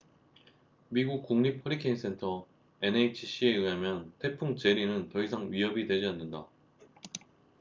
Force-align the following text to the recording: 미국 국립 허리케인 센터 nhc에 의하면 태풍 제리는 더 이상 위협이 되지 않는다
미국 0.89 1.21
국립 1.27 1.63
허리케인 1.63 1.95
센터 1.95 2.47
nhc에 2.81 3.49
의하면 3.55 4.11
태풍 4.17 4.55
제리는 4.55 5.09
더 5.09 5.21
이상 5.21 5.51
위협이 5.51 5.85
되지 5.85 6.07
않는다 6.07 6.47